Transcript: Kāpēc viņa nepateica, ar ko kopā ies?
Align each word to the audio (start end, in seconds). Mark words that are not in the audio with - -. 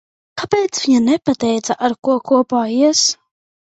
Kāpēc 0.41 0.79
viņa 0.85 1.03
nepateica, 1.11 1.79
ar 1.91 1.99
ko 2.09 2.19
kopā 2.35 2.67
ies? 2.83 3.09